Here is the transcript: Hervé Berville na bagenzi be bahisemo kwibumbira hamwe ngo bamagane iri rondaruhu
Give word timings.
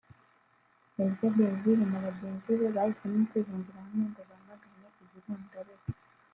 Hervé 0.97 1.29
Berville 1.37 1.85
na 1.91 1.99
bagenzi 2.05 2.49
be 2.59 2.67
bahisemo 2.75 3.19
kwibumbira 3.29 3.79
hamwe 3.85 4.03
ngo 4.09 4.21
bamagane 4.29 4.87
iri 5.03 5.19
rondaruhu 5.25 5.87